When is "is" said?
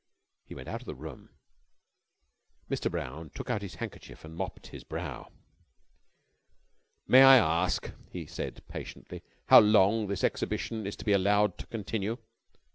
10.87-10.95